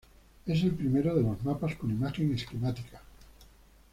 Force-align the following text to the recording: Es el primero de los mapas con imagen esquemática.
Es 0.47 0.63
el 0.63 0.71
primero 0.71 1.13
de 1.15 1.21
los 1.21 1.43
mapas 1.45 1.75
con 1.75 1.91
imagen 1.91 2.33
esquemática. 2.33 3.03